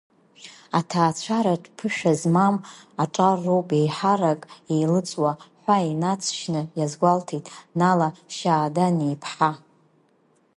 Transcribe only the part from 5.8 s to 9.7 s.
инаҵшьны иазгәалҭеит Наала Шьаданиаԥҳа.